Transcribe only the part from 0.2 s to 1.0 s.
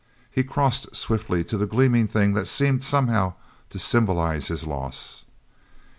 He crossed